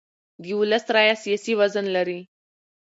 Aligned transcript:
د 0.41 0.43
ولس 0.59 0.85
رایه 0.95 1.15
سیاسي 1.23 1.53
وزن 1.59 1.85
لري 1.95 2.19